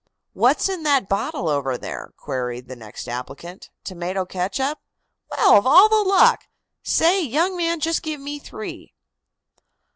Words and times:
"What's 0.33 0.67
in 0.67 0.81
that 0.81 1.07
bottle 1.07 1.47
over 1.47 1.77
there?" 1.77 2.11
queried 2.17 2.67
the 2.67 2.75
next 2.75 3.07
applicant. 3.07 3.69
"Tomato 3.83 4.25
ketchup? 4.25 4.79
Well, 5.29 5.59
of 5.59 5.67
all 5.67 5.89
the 5.89 6.09
luck! 6.09 6.47
Say, 6.81 7.21
young 7.23 7.55
man, 7.55 7.79
just 7.79 8.01
give 8.01 8.19
me 8.19 8.39
three." 8.39 8.95